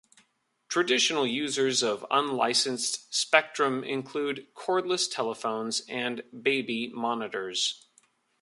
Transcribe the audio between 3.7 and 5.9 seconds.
include cordless telephones,